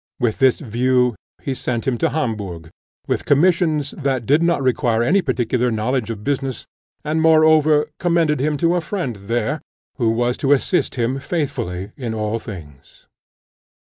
With 0.19 0.39
this 0.39 0.57
view 0.57 1.15
he 1.43 1.53
sent 1.53 1.87
him 1.87 1.99
to 1.99 2.09
Hamburgh, 2.09 2.71
with 3.05 3.23
commissions 3.23 3.91
that 3.91 4.25
did 4.25 4.41
not 4.41 4.63
require 4.63 5.03
any 5.03 5.21
particular 5.21 5.69
knowledge 5.69 6.09
of 6.09 6.23
business, 6.23 6.65
and 7.05 7.21
moreover 7.21 7.85
commended 7.99 8.39
him 8.39 8.57
to 8.65 8.73
a 8.73 8.81
friend 8.81 9.15
there, 9.17 9.61
who 9.97 10.09
was 10.09 10.37
to 10.37 10.53
assist 10.53 10.95
him 10.95 11.19
faithfully 11.19 11.91
in 11.97 12.15
all 12.15 12.39
things. 12.39 13.05